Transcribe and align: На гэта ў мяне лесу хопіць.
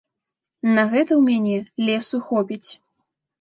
На 0.77 0.85
гэта 0.93 1.11
ў 1.17 1.19
мяне 1.27 1.59
лесу 1.91 2.17
хопіць. 2.31 2.69